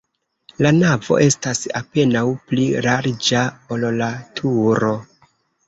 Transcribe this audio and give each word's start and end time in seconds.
La 0.65 0.69
navo 0.77 1.17
estas 1.25 1.61
apenaŭ 1.81 2.25
pli 2.53 2.65
larĝa, 2.87 3.45
ol 3.77 3.89
la 4.03 4.11
turo. 4.43 4.93